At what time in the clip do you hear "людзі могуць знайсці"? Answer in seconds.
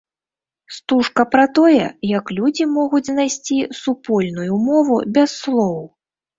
2.39-3.59